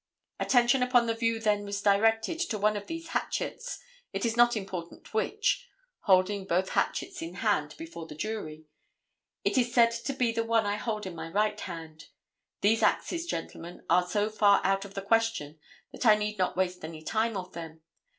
[0.39, 3.77] Attention upon the view then was directed to one of these hatchets,
[4.13, 5.67] it is not important which
[5.99, 8.65] (holding both hatchets in hand before the jury.)
[9.43, 12.05] It is said to be the one I hold in my right hand.
[12.61, 15.59] These axes, gentlemen, are so far out of the question
[15.91, 17.81] that I need not waste any time on them.